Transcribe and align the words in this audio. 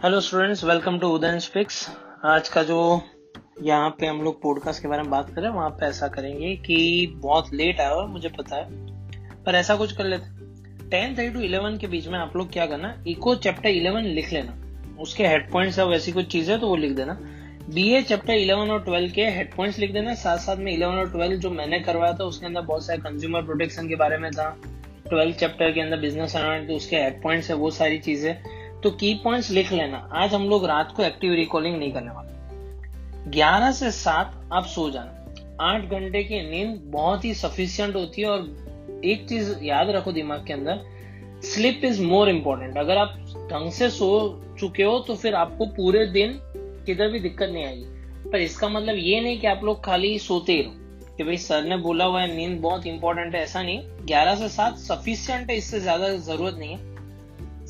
Hello 0.00 0.20
students 0.20 0.62
welcome 0.64 0.98
to 0.98 1.08
Uday 1.14 1.38
speaks 1.40 1.78
आज 2.24 2.48
का 2.48 2.62
जो 2.62 2.76
यहाँ 3.62 3.88
पे 3.98 4.06
हम 4.06 4.20
लोग 4.22 4.40
पॉडकास्ट 4.42 4.82
के 4.82 4.88
बारे 4.88 5.02
में 5.02 5.10
बात 5.10 5.26
कर 5.30 5.40
रहे 5.40 5.50
हैं, 5.50 5.56
वहाँ 5.56 5.70
पे 5.70 5.86
ऐसा 5.86 6.06
करेंगे 6.08 6.54
कि 6.56 7.06
बहुत 7.16 7.52
लेट 7.54 7.80
आया 7.80 7.88
हुआ 7.88 8.06
मुझे 8.06 8.28
पता 8.28 8.56
है, 8.56 8.64
पर 9.44 9.54
ऐसा 9.54 9.76
कुछ 9.76 9.92
कर 9.96 10.04
लेते 10.04 10.88
टेन 10.90 11.16
थर्टी 11.16 11.28
टू 11.30 11.40
इलेवन 11.40 11.76
के 11.78 11.86
बीच 11.86 12.06
में 12.08 12.18
आप 12.18 12.36
लोग 12.36 12.52
क्या 12.52 12.66
करना 12.66 12.94
इको 13.08 13.34
चैप्टर 13.36 13.68
इलेवन 13.68 14.04
लिख 14.10 14.32
लेना। 14.32 14.56
उसके 15.02 15.26
हेड 15.26 15.50
पॉइंट्स 15.50 15.80
अब 15.80 15.92
ऐसी 15.92 16.12
कुछ 16.12 16.26
चीज़ें 16.26 16.58
तो 16.60 16.68
वो 16.68 16.76
लिख 16.76 16.92
देना। 16.92 17.18
बी 17.74 17.88
ए 17.88 18.00
चैप्टर 18.02 18.32
इलेवन 18.34 18.70
और 18.70 18.82
ट्वेल्व 18.84 19.12
के 19.14 19.26
हेड 19.28 19.54
पॉइंट्स 19.54 19.78
लिख 19.78 19.92
देना। 19.92 20.14
साथ 20.14 20.38
साथ 20.38 20.56
में 20.56 20.72
इलेवन 20.72 20.94
और 20.94 21.10
ट्वेल्व 21.12 21.36
जो 21.36 21.50
मैंने 21.50 21.80
करवाया 21.80 22.12
था, 22.12 22.24
उसके 22.24 22.46
अंदर 22.46 22.60
बहुत 22.62 22.86
सारे 22.86 22.98
कंज्यूमर 23.00 23.42
प्रोटेक्शन 23.42 23.88
के 23.88 23.96
बारे 23.96 24.18
में 24.18 24.30
था। 24.30 24.48
ट्वेल्थ 25.08 25.36
चैप्टर 25.36 25.72
के 25.72 25.80
अंदर 25.80 26.00
बिज़नेस 26.00 26.36
उसके 26.70 26.96
हेड 26.96 27.22
पॉइंट्स 27.22 27.50
है, 27.50 27.56
वो 27.56 27.70
सारी 27.72 27.98
चीज़ें। 27.98 28.59
तो 28.82 28.90
की 28.90 29.12
पॉइंट्स 29.14 29.50
लिख 29.50 29.72
लेना। 29.72 29.96
आज 30.12 30.34
हम 30.34 30.48
लोग 30.48 30.64
रात 30.64 30.92
को 30.92 31.02
एक्टिव 31.02 31.32
रिकॉलिंग 31.32 31.78
नहीं 31.78 31.92
करने 31.92 32.10
वाले। 32.10 33.30
ग्यारह 33.30 33.72
से 33.72 33.90
सात 33.90 34.48
आप 34.52 34.66
सो 34.66 34.90
जाना। 34.90 35.64
आठ 35.64 35.82
घंटे 35.82 36.22
की 36.24 36.40
नींद 36.50 36.80
बहुत 36.84 37.24
ही 37.24 37.34
सफिशियंट 37.34 37.96
होती 37.96 38.22
है 38.22 38.28
और 38.28 39.00
एक 39.04 39.28
चीज़ 39.28 39.52
याद 39.64 39.90
रखो 39.90 40.12
दिमाग 40.12 40.46
के 40.46 40.52
अंदर 40.52 40.80
स्लिप 41.44 41.84
इज़ 41.84 42.02
मोर 42.02 42.28
इम्पोर्टेंट 42.28 42.78
अगर 42.78 42.96
आप 42.96 43.14
ढंग 43.52 43.70
से 43.70 43.90
सो 43.90 44.08
चुके 44.60 44.82
हो 44.82 44.98
तो 44.98 45.14
फिर 45.14 45.34
आपको 45.34 45.66
पूरे 45.66 46.06
दिन 46.06 46.38
किधर 46.86 47.08
भी 47.08 47.20
दिक्कत 47.20 47.48
नहीं 47.48 47.64
आएगी। 47.64 48.30
पर 48.30 48.40
इसका 48.40 48.68
मतलब 48.68 48.96
ये 48.96 49.20
नहीं 49.20 49.40
कि 49.40 49.46
आप 49.46 49.64
लोग 49.64 49.84
खाली 49.84 50.18
सोते 50.18 50.52
ही 50.52 50.62
रहो 50.62 51.14
कि 51.16 51.24
भाई 51.24 51.36
सर 51.36 51.64
ने 51.64 51.76
बोला 51.76 52.04
हुआ 52.04 52.20
है, 52.22 52.36
नींद 52.36 52.60
बहुत 52.60 52.86
इंपॉर्टेंट 52.86 53.34
है, 53.34 53.42
ऐसा 53.42 53.62
नहीं। 53.62 53.80
ग्यारह 54.06 54.34
से 54.34 54.48
सात 54.48 54.78
सफिशियंट 54.78 55.50
है, 55.50 55.56
इससे 55.56 55.80
ज़्यादा 55.80 56.08
ज़रूरत 56.08 56.56
नहीं 56.58 56.70
है। 56.70 56.89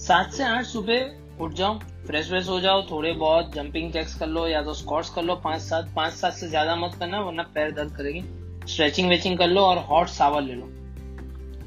सात 0.01 0.33
से 0.33 0.45
आठ 0.45 0.65
सुबह 0.65 1.43
उठ 1.43 1.53
जाओ 1.55 1.79
फ्रेश 2.07 2.29
फ्रेश 2.29 2.49
हो 2.49 2.59
जाओ, 2.61 2.83
थोड़े 2.83 3.13
बहुत 3.15 3.55
जंपिंग 3.55 3.91
जैक्स 3.93 4.15
कर 4.15 4.27
लो 4.29 4.47
या 4.49 4.63
तो 4.63 4.75
स्कॉट्स 4.75 5.11
कर 5.11 5.23
लो, 5.23 5.35
पाँच 5.37 5.61
सात 5.63 5.93
पाँच 5.97 6.13
सात 6.13 6.33
से 6.35 6.49
ज़्यादा 6.49 6.77
मत 6.77 6.95
करना, 6.95 7.21
वरना 7.21 7.43
पैर 7.55 7.71
दर्द 7.73 7.93
करेगी। 7.97 8.23
स्ट्रेचिंग 8.67 9.09
वेचिंग 9.09 9.39
कर 9.39 9.47
लो 9.49 9.61
और 9.63 9.79
हॉट 9.89 10.09
सावर 10.09 10.43
ले 10.43 10.55
लो। 10.55 10.69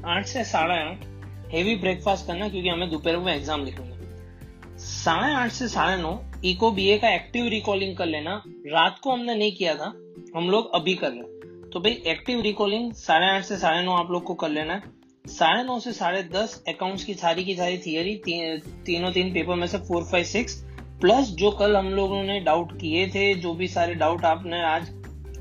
आठ 0.06 0.26
से 0.26 0.44
साढ़े 0.44 0.78
आठ 0.80 1.04
हेवी 1.52 1.74
ब्रेकफास्ट 1.76 2.26
करना 2.26 2.48
क्योंकि 2.48 2.68
हमें 2.68 2.90
दोपहर 2.90 3.16
में 3.18 3.34
एग्ज़ाम 3.34 3.64
लिखेंगे 3.64 4.78
साढ़े 4.78 5.32
आठ 5.34 5.50
से 5.52 5.68
साढ़े 5.68 5.96
नौ 6.02 6.18
इको 6.44 6.70
बी 6.72 6.98
का 6.98 7.14
एक्टिव 7.14 7.46
रिकॉलिंग 7.48 7.96
कर 7.96 8.06
लेना। 8.06 8.42
रात 8.68 8.98
को 9.02 9.12
हमने 9.12 9.34
नहीं 9.34 9.52
किया 9.52 9.74
था, 9.74 9.92
हम 10.36 10.50
लोग 10.50 10.74
अभी 10.74 10.94
कर 10.94 11.10
रहे 11.10 11.68
तो 11.70 11.80
भाई 11.80 11.92
एक्टिव 12.08 12.40
रिकॉलिंग 12.42 12.92
साढ़े 12.96 13.26
आठ 13.28 13.44
से 13.44 13.56
साढ़े 13.58 13.82
नौ 13.82 13.92
आप 13.94 14.10
लोग 14.10 14.24
को 14.24 14.34
कर 14.34 14.48
लेना 14.50 14.74
है। 14.74 14.92
साढ़े 15.24 15.62
नौ 15.64 15.78
से 15.80 15.92
साढ़े 15.92 16.22
दस 16.22 16.62
अकाउंट्स 16.68 17.04
की 17.04 17.14
सारी 17.14 17.44
की 17.44 17.54
सारी 17.56 17.78
थियरी 17.78 18.14
ती, 18.16 18.58
तीनों 18.86 19.12
तीन 19.12 19.32
पेपर 19.34 19.54
में 19.54 19.66
से 19.66 19.78
फोर 19.78 20.02
फाइव 20.04 20.24
सिक्स 20.24 20.54
प्लस 21.00 21.28
जो 21.32 21.50
कल 21.50 21.76
हम 21.76 21.88
लोगों 21.90 22.22
ने 22.22 22.38
डाउट 22.40 22.72
किए 22.80 23.06
थे 23.08 23.34
जो 23.34 23.52
भी 23.54 23.68
सारे 23.68 23.94
डाउट 23.94 24.24
आपने 24.24 24.60
आज 24.62 24.90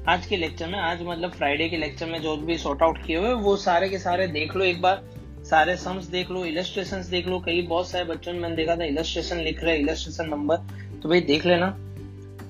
आज 0.07 0.25
के 0.25 0.37
लेक्चर 0.37 0.67
में 0.67 0.79
आज 0.79 1.01
मतलब 1.01 1.31
फ्राइडे 1.31 1.67
के 1.69 1.77
लेक्चर 1.77 2.05
में 2.05 2.21
जो 2.21 2.35
भी 2.37 2.57
सॉर्ट 2.57 2.83
आउट 2.83 3.05
किए 3.05 3.17
हुए 3.17 3.33
वो 3.43 3.55
सारे 3.57 3.89
के 3.89 3.99
सारे 3.99 4.27
देख 4.29 4.55
लो 4.55 4.63
एक 4.65 4.81
बार 4.81 5.03
सारे 5.49 5.75
सम्स 5.77 6.05
देख 6.09 6.31
लो 6.31 6.45
इलस्ट्रेशन 6.45 7.03
देख 7.11 7.27
लो 7.27 7.39
कई 7.45 7.61
बहुत 7.67 7.89
सारे 7.89 8.05
बच्चों 8.05 8.33
ने 8.33 8.39
मैंने 8.39 8.55
देखा 8.55 8.75
था 8.75 8.85
इलस्ट्रेशन 8.85 9.37
लिख 9.41 9.63
रहे 9.63 9.77
इलस्ट्रेशन 9.77 10.29
नंबर 10.29 10.57
तो 11.01 11.09
भाई 11.09 11.21
देख 11.23 11.45
लेना। 11.45 11.69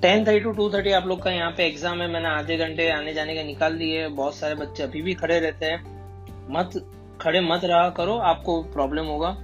Ten 0.02 0.24
thirty 0.26 0.40
to 0.40 0.52
two 0.52 0.70
thirty 0.70 0.92
आप 0.92 1.06
लोग 1.06 1.22
का 1.22 1.30
यहाँ 1.30 1.50
पे 1.50 1.66
एग्ज़ाम 1.66 2.02
है 2.02 2.08
मैंने 2.10 2.28
आधे 2.28 2.56
घंटे 2.58 2.90
आने 2.90 3.14
जाने 3.14 3.34
का 3.34 3.42
निकाल 3.42 3.78
दिए 3.78 4.08
बहुत 4.10 4.36
सारे 4.36 4.54
बच्चे 4.54 4.82
अभी 4.82 5.02
भी 5.02 5.14
खड़े 5.14 5.38
रहते 5.40 5.66
हैं। 5.66 5.82
मत 6.50 6.82
खड़े 7.24 7.40
मत 7.40 7.64
रहा 7.64 7.88
करो, 7.88 8.16
आपको 8.16 8.62
प्रॉब्लम 8.62 9.04
होगा। 9.04 9.36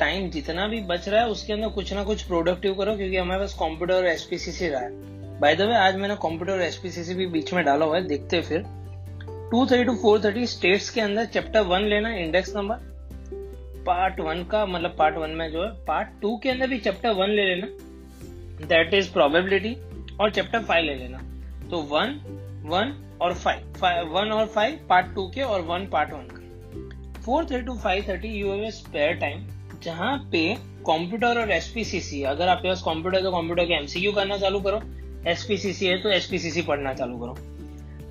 टाइम 0.00 0.30
जितना 0.30 0.66
भी 0.68 0.80
बच 0.80 1.08
रहा 1.08 1.20
है, 1.20 1.28
उसके 1.28 1.52
अंदर 1.52 1.68
कुछ 1.68 1.92
ना 1.92 2.04
कुछ 2.04 2.22
प्रोडक्टिव 2.22 2.74
करो, 2.74 2.94
क्योंकि 2.96 3.16
हमारे 3.16 3.40
पास 3.40 3.54
कंप्यूटर 3.54 3.94
और 3.94 4.06
एसपीसीसी 4.06 4.68
रहा 4.68 4.80
है। 4.80 5.40
बाय 5.40 5.56
द 5.56 5.60
वे 5.60 5.76
आज 5.76 5.96
मैंने 5.96 6.14
कंप्यूटर 6.14 6.52
और 6.52 6.60
एसपीसीसी 6.60 7.14
भी 7.14 7.26
बीच 7.26 7.52
में 7.54 7.64
डाला 7.64 7.86
हुआ 7.86 7.96
है, 7.96 8.06
देखते 8.06 8.36
हैं 8.36 8.44
फिर। 8.44 8.64
Two 9.50 9.64
thirty 9.66 9.84
to 9.84 9.94
four 9.94 10.20
thirty 10.24 10.46
stats 10.46 10.90
के 10.90 11.00
अंदर 11.00 11.24
चैप्टर 11.24 11.60
वन 11.60 11.80
लेना 11.80 12.14
इंडेक्स 12.14 12.54
नंबर 12.56 12.92
पार्ट 13.86 14.20
वन 14.20 14.42
का 14.44 14.64
मतलब 14.66 14.94
पार्ट 14.98 15.16
वन 15.16 15.30
में 15.30 15.50
जो 15.52 15.64
है 15.64 15.70
पार्ट 15.84 16.08
टू 16.22 16.36
के 16.36 16.50
अंदर 16.50 16.68
भी 16.68 16.78
चैप्टर 16.78 17.10
वन 17.10 17.30
ले 17.30 17.44
लेना। 17.44 17.66
दैट 18.66 18.94
इज़ 18.94 19.12
प्रोबेबिलिटी 19.12 19.74
और 20.20 20.30
चैप्टर 20.30 20.62
फाइव 20.62 20.84
ले 20.84 20.94
लेना। 20.94 21.18
तो 21.70 21.80
वन 21.90 22.20
वन 22.66 22.94
और 23.22 23.34
फाइव 23.34 24.08
वन 24.12 24.32
और 24.32 24.46
फाइव 24.46 24.78
पार्ट 24.88 25.14
टू 25.14 25.26
के 25.28 25.42
और 25.42 25.60
वन 25.62 25.86
पार्ट 25.86 26.12
वन 26.12 26.26
का। 26.30 26.43
Four 27.24 27.44
thirty 27.44 27.64
to 27.66 27.74
five 27.78 28.04
thirty 28.08 28.28
you 28.30 28.52
have 28.52 28.70
spare 28.70 29.14
time 29.18 29.46
जहाँ 29.82 30.16
पे 30.32 30.42
कंप्यूटर 30.86 31.40
और 31.40 31.50
एसपीसीसी 31.50 32.22
अगर 32.22 32.48
आपके 32.48 32.68
पास 32.68 32.82
कंप्यूटर 32.82 33.22
तो 33.22 33.30
कंप्यूटर 33.32 33.64
के 33.64 33.74
एमसीक्यू 33.74 34.12
करना 34.12 34.36
चालू 34.38 34.60
करो 34.60 34.80
एसपीसीसी 35.30 35.86
है 35.86 36.00
तो 36.02 36.10
एसपीसीसी 36.10 36.62
पढ़ना 36.62 36.92
चालू 36.94 37.18
करो। 37.18 37.36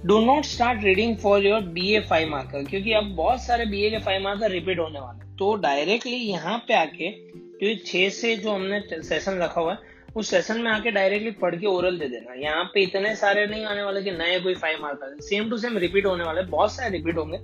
Do 0.05 0.19
not 0.25 0.45
start 0.45 0.83
reading 0.83 1.15
for 1.17 1.45
your 1.45 1.61
B 1.75 1.93
A 1.95 1.99
five 2.09 2.29
marker 2.29 2.63
क्योंकि 2.63 2.93
अब 2.93 3.13
बहुत 3.15 3.43
सारे 3.43 3.65
बी 3.65 3.81
ए 3.81 3.89
के 3.89 3.99
फाइव 3.99 4.21
मार्कर 4.21 4.51
रिपीट 4.51 4.79
होने 4.79 4.99
वाले 4.99 5.35
तो 5.37 5.53
डायरेक्टली 5.61 6.15
यहाँ 6.15 6.57
पे 6.67 6.73
आके 6.73 7.09
क्योंकि 7.09 7.75
छह 7.85 8.09
से 8.11 8.35
जो 8.35 8.51
हमने 8.51 8.81
सेशन 8.91 9.37
रखा 9.39 9.61
हुआ 9.61 9.71
है, 9.71 9.77
उस 10.15 10.29
सेशन 10.29 10.61
में 10.61 10.71
आके 10.71 10.91
डायरेक्टली 10.91 11.31
पढ़ 11.41 11.55
के 11.55 11.67
ओरल 11.67 11.97
दे 11.99 12.07
देना। 12.07 12.33
यहाँ 12.39 12.63
पे 12.73 12.81
इतने 12.83 13.15
सारे 13.15 13.45
नहीं 13.47 13.65
आने 13.65 13.83
वाले 13.83 14.01
कि 14.03 14.11
नए 14.11 14.39
कोई 14.39 14.55
five 14.55 14.81
marker 14.81 15.19
same 15.21 15.49
to 15.49 15.57
same 15.57 15.77
repeat 15.77 16.05
होने 16.05 16.23
वाले 16.23 16.41
बहुत 16.49 16.71
सारे 16.71 16.97
रिपीट 16.97 17.17
होंगे। 17.17 17.37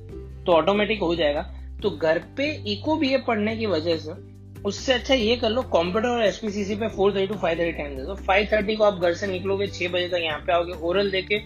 तो 0.50 0.54
ऑटोमेटिक 0.54 1.00
हो 1.02 1.14
जाएगा। 1.16 1.42
तो 1.84 1.90
घर 1.92 2.18
पे 2.38 2.52
इको 2.68 2.96
बीए 2.98 3.18
पढ़ने 3.24 3.56
की 3.58 3.66
वजह 3.68 3.98
से, 3.98 4.14
उससे 4.62 4.94
अच्छा 4.94 5.14
ये 5.14 5.36
कर 5.38 5.50
लो 5.50 5.62
कंप्यूटर 5.70 6.08
और 6.08 6.24
एसपीसीसी 6.24 6.76
पे 6.76 6.88
four 6.90 7.12
thirty 7.12 7.28
to 7.28 7.36
five 7.36 7.60
thirty 7.60 7.72
time 7.74 7.96
दे 7.96 8.04
दो। 8.04 8.16
फाइव 8.18 8.48
थर्टी 8.54 8.76
को 8.76 8.84
आप 8.84 9.00
घर 9.00 9.14
से 9.14 9.28
निकलोगे, 9.28 9.68
छह 9.68 9.88
बजे 9.88 10.08
तक 10.10 10.22
यहाँ 10.22 10.40
पे 10.40 10.54
आओगे 10.54 10.74
ओरल 10.82 11.12
देके 11.12 11.40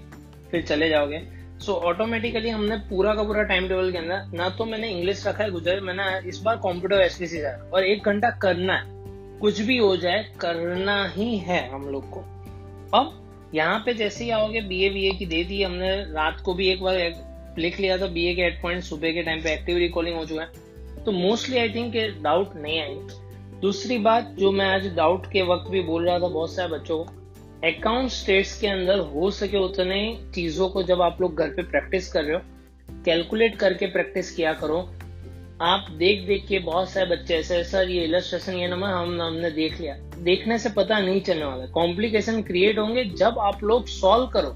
फिर 0.51 0.61
चले 0.63 0.89
जाओगे। 0.89 1.21
सो 1.59 1.73
ऑटोमेटिकली 1.87 2.49
हमने 2.49 2.77
पूरा 2.89 3.13
का 3.15 3.23
पूरा 3.23 3.43
टाइम 3.43 3.67
टेबल 3.67 3.91
के 3.91 3.97
अंदर, 3.97 4.25
ना 4.33 4.49
तो 4.49 4.65
मैंने 4.65 4.89
इंग्लिश 4.89 5.25
रखा 5.27 5.43
है 5.43 5.49
गुजरात 5.51 5.83
मैंने 5.83 6.27
इस 6.29 6.41
बार 6.41 6.55
कंप्यूटर 6.57 7.01
एसपीसी 7.01 7.41
और 7.43 7.83
एक 7.83 8.05
घंटा 8.05 8.29
करना 8.41 8.73
है। 8.73 9.39
कुछ 9.39 9.61
भी 9.61 9.77
हो 9.77 9.95
जाए, 9.97 10.23
करना 10.41 11.05
ही 11.07 11.37
है 11.39 11.67
हम 11.71 11.87
लोग 11.89 12.09
को। 12.09 12.19
अब 12.93 13.51
यहाँ 13.55 13.79
पे 13.85 13.93
जैसे 13.93 14.23
ही 14.23 14.29
आओगे 14.31 14.61
बी 14.63 14.83
ए 14.83 14.89
बी 14.89 15.05
ए 15.07 15.11
की 15.11 15.25
दे 15.25 15.43
दी 15.43 15.61
हमने, 15.63 15.95
रात 16.13 16.41
को 16.41 16.53
भी 16.53 16.67
एक 16.69 16.81
बार 16.83 16.97
लिख 17.57 17.79
लिया 17.79 17.97
था 17.97 18.07
बी 18.07 18.25
ए 18.25 18.35
के 18.35 18.41
एट 18.41 18.61
पॉइंट 18.61 18.83
सुबह 18.83 19.11
के 19.11 19.23
टाइम 19.23 19.41
पे 19.41 19.53
एक्टिव 19.53 19.77
रिकॉलिंग 19.77 20.17
हो 20.17 20.25
चुका 20.25 20.41
है। 20.41 21.03
तो 21.05 21.11
मोस्टली 21.11 21.57
आई 21.57 21.69
थिंक 21.69 21.93
डाउट 22.23 22.55
नहीं 22.55 22.79
आएँगे 22.81 23.59
दूसरी 23.59 23.97
बात 23.97 24.35
जो 24.39 24.51
मैं 24.51 24.65
आज 24.65 24.87
डाउट 24.95 25.25
के 25.31 25.41
वक्त 25.41 25.69
भी 25.71 25.81
बोल 25.81 26.05
रहा 26.05 26.19
था 26.19 26.27
बहुत 26.27 26.53
सारे 26.53 26.69
बच्चों 26.69 26.97
को 26.97 27.03
अकाउंट 27.67 28.09
स्टेट्स 28.09 28.59
के 28.59 28.67
अंदर 28.67 28.99
हो 28.99 29.31
सके 29.31 29.57
उतने 29.57 30.17
चीज़ों 30.35 30.69
को 30.69 30.83
जब 30.83 31.01
आप 31.01 31.21
लोग 31.21 31.35
घर 31.35 31.49
पे 31.49 31.61
प्रैक्टिस 31.61 32.11
कर 32.11 32.23
रहे 32.23 32.35
हो 32.35 32.41
कैलकुलेट 33.05 33.55
करके 33.55 33.85
प्रैक्टिस 33.85 34.31
किया 34.35 34.53
करो। 34.53 34.77
आप 35.61 35.87
देख 35.91 36.25
देख 36.27 36.45
के 36.47 36.59
बहुत 36.59 36.89
सारे 36.89 37.05
बच्चे 37.05 37.35
ऐसे 37.35 37.63
सर 37.63 37.89
ये 37.89 38.03
इलस्ट्रेशन 38.03 38.53
ये 38.53 38.67
नंबर 38.67 38.87
हम, 38.87 39.21
हमने 39.21 39.51
देख 39.51 39.79
लिया। 39.81 39.95
देखने 40.19 40.59
से 40.59 40.69
पता 40.69 40.99
नहीं 40.99 41.21
चलने 41.21 41.45
वाला। 41.45 41.65
कॉम्प्लिकेशन 41.65 42.41
क्रिएट 42.41 42.79
होंगे 42.79 43.05
जब 43.05 43.39
आप 43.39 43.63
लोग 43.63 43.87
सॉल्व 43.87 44.25
करो, 44.27 44.49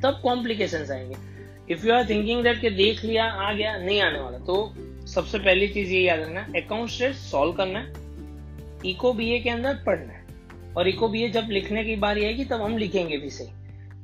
तब 0.00 0.20
कॉम्प्लिकेशन 0.22 0.86
आएँगे। 0.92 1.33
If 1.70 1.86
you 1.86 1.94
are 1.94 2.08
thinking 2.08 2.42
that 2.42 2.60
कि 2.60 2.70
देख 2.70 3.04
लिया, 3.04 3.24
आ 3.24 3.52
गया, 3.52 3.76
नहीं 3.76 4.00
आने 4.00 4.20
वाला 4.20 4.38
तो 4.38 4.74
सबसे 5.06 5.38
पहली 5.38 5.68
चीज़ 5.68 5.92
ये 5.92 6.00
याद 6.00 6.20
रखना 6.20 6.40
अकाउंट 6.40 6.90
स्टेट 6.90 7.12
सॉल्व 7.12 7.52
करना 7.52 7.78
है 7.78 8.04
इको 8.90 9.12
बी 9.12 9.40
के 9.40 9.50
अंदर 9.50 9.74
पढ़ना 9.74 10.12
है। 10.12 10.24
और 10.76 10.88
इको 10.88 11.08
बी 11.08 11.28
जब 11.28 11.46
लिखने 11.50 11.84
की 11.84 11.96
बारी 11.96 12.24
आएगी, 12.24 12.44
तब 12.44 12.62
हम 12.62 12.78
लिखेंगे 12.78 13.18
भी 13.18 13.30
सही। 13.30 13.48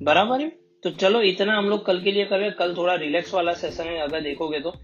बराबर 0.04 0.40
है? 0.40 0.52
तो 0.82 0.90
चलो, 0.90 1.20
इतना 1.20 1.58
हम 1.58 1.64
लोग 1.64 1.86
कल 1.86 2.02
के 2.02 2.12
लिए 2.12 2.24
करें 2.24 2.52
कल 2.52 2.74
थोड़ा 2.76 2.94
रिलैक्स 2.94 3.34
वाला 3.34 3.52
सेशन 3.52 3.84
है, 3.84 3.98
अगर 3.98 4.20
देखोगे 4.20 4.60
तो। 4.60 4.74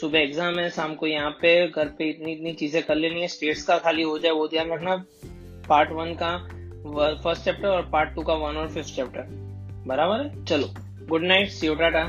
सुबह 0.00 0.18
एग्ज़ाम 0.18 0.58
है, 0.58 0.70
शाम 0.70 0.94
को 0.94 1.06
यहाँ 1.06 1.30
पे, 1.30 1.68
घर 1.68 1.86
पे 1.86 2.10
इतनी 2.10 2.32
इतनी 2.32 2.52
चीज़ें 2.52 2.82
कर 2.82 2.94
लेनी 2.94 3.20
है। 3.20 3.28
स्टेट्स 3.28 3.62
का 3.62 3.78
खाली 3.78 4.02
हो 4.02 4.18
जाए, 4.18 4.32
वो 4.32 4.48
ध्यान 4.48 4.72
रखना। 4.72 4.96
पार्ट 5.68 5.90
वन 5.90 6.14
का 6.22 6.38
फ़र्स्ट 7.24 7.44
चैप्टर 7.44 7.68
और 7.68 7.82
पार्ट 7.82 8.14
टू 8.14 8.22
का 8.22 8.34
वन 8.34 8.56
और 8.56 8.68
फिफ्थ 8.68 8.96
चैप्टर 8.96 9.24
बराबर 9.86 10.20
है? 10.20 10.44
चलो। 10.44 10.83
गुड 11.08 11.22
नाइट 11.22 11.48
सी 11.48 11.74
टाटा 11.74 12.04